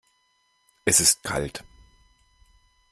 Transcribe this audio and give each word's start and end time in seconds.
Es 0.83 0.99
ist 0.99 1.21
kalt. 1.21 1.63